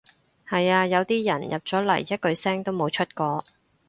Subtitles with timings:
[0.49, 3.43] 係呀，有啲人入咗嚟一句聲都冇出過